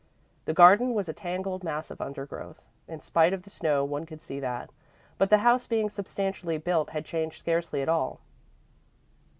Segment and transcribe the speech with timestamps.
[0.45, 4.19] The garden was a tangled mass of undergrowth in spite of the snow one could
[4.19, 4.71] see that
[5.19, 8.19] but the house, being substantially built, had changed scarcely at all.